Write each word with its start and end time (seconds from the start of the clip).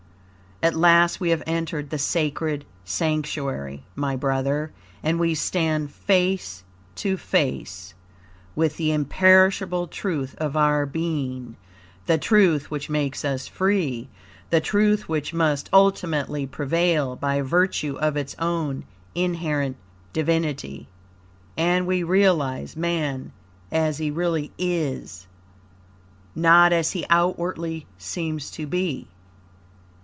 At 0.63 0.75
last 0.75 1.19
we 1.19 1.31
have 1.31 1.41
entered 1.47 1.89
the 1.89 1.97
Sacred 1.97 2.65
Sanctuary, 2.85 3.83
my 3.95 4.15
brother, 4.15 4.71
and 5.01 5.19
we 5.19 5.33
stand 5.33 5.89
face 5.91 6.63
to 6.97 7.17
face 7.17 7.95
with 8.55 8.77
the 8.77 8.91
imperishable 8.91 9.87
truth 9.87 10.35
of 10.37 10.55
our 10.55 10.85
being 10.85 11.57
the 12.05 12.19
truth 12.19 12.69
which 12.69 12.91
makes 12.91 13.25
us 13.25 13.47
free, 13.47 14.07
the 14.51 14.61
truth 14.61 15.09
which 15.09 15.33
must 15.33 15.67
ultimately 15.73 16.45
prevail, 16.45 17.15
by 17.15 17.41
virtue 17.41 17.95
of 17.97 18.15
its 18.15 18.35
own 18.37 18.83
inherent 19.15 19.77
Divinity; 20.13 20.87
and 21.57 21.87
we 21.87 22.03
realize 22.03 22.77
Man 22.77 23.31
as 23.71 23.97
he 23.97 24.11
really 24.11 24.51
is, 24.59 25.25
not 26.35 26.71
as 26.71 26.91
he 26.91 27.03
outwardly 27.09 27.87
seems 27.97 28.51
to 28.51 28.67
be. 28.67 29.07